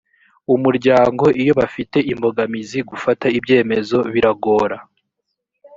[0.55, 4.77] umuryango iyo bafite imbogamizi gufata ibyemezo biragora.